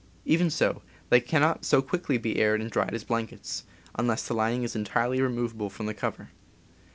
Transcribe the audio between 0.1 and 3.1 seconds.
Even so, they cannot so quickly be aired and dried as